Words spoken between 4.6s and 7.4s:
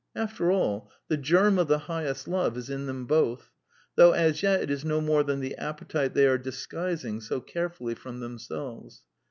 it is no more than the appetite they are disguising so